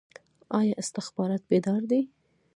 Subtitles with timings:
[0.59, 2.01] آیا استخبارات بیدار دي؟